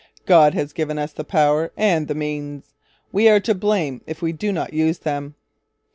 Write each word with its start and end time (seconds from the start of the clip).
God 0.25 0.55
has 0.55 0.73
given 0.73 0.97
us 0.97 1.13
the 1.13 1.23
power 1.23 1.71
and 1.77 2.07
the 2.07 2.15
means. 2.15 2.73
We 3.11 3.29
are 3.29 3.39
to 3.41 3.53
blame 3.53 4.01
if 4.07 4.19
we 4.19 4.31
do 4.31 4.51
not 4.51 4.73
use 4.73 4.97
them.' 4.97 5.35